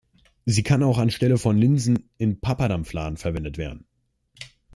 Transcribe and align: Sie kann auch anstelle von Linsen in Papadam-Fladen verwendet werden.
Sie 0.47 0.63
kann 0.63 0.81
auch 0.81 0.97
anstelle 0.97 1.37
von 1.37 1.59
Linsen 1.59 2.09
in 2.17 2.39
Papadam-Fladen 2.41 3.17
verwendet 3.17 3.59
werden. 3.59 3.85